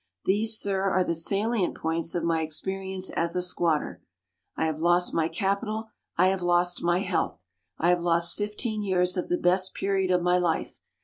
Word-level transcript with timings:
These, 0.25 0.57
Sir, 0.57 0.89
are 0.89 1.03
the 1.03 1.13
salient 1.13 1.77
points 1.77 2.15
of 2.15 2.23
my 2.23 2.41
experience 2.41 3.11
as 3.11 3.35
a 3.35 3.41
squatter. 3.43 4.01
I 4.57 4.65
have 4.65 4.79
lost 4.79 5.13
my 5.13 5.27
capital. 5.27 5.91
I 6.17 6.29
have 6.29 6.41
lost 6.41 6.81
my 6.81 7.01
health. 7.01 7.45
I 7.77 7.89
have 7.89 8.01
lost 8.01 8.35
fifteen 8.35 8.81
years 8.81 9.15
of 9.15 9.29
the 9.29 9.37
best 9.37 9.75
period 9.75 10.09
of 10.09 10.23
my 10.23 10.39
life. 10.39 10.79